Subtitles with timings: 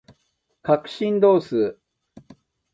[0.63, 1.79] 角振動数